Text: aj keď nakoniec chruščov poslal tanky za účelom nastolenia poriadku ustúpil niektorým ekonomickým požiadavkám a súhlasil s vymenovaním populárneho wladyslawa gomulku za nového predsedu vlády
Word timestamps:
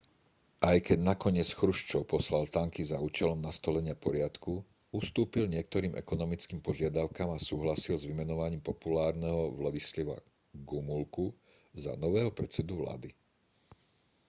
aj 0.69 0.77
keď 0.87 0.99
nakoniec 1.13 1.45
chruščov 1.59 2.01
poslal 2.13 2.49
tanky 2.57 2.81
za 2.85 2.97
účelom 3.07 3.37
nastolenia 3.47 3.93
poriadku 4.05 4.53
ustúpil 4.99 5.43
niektorým 5.55 5.93
ekonomickým 6.03 6.57
požiadavkám 6.67 7.29
a 7.31 7.37
súhlasil 7.49 7.95
s 8.01 8.07
vymenovaním 8.09 8.65
populárneho 8.69 9.41
wladyslawa 9.61 10.17
gomulku 10.69 11.25
za 11.83 11.91
nového 12.03 12.29
predsedu 12.37 12.73
vlády 12.81 13.09